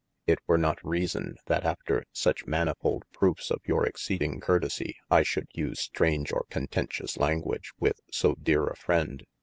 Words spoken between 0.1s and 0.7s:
it were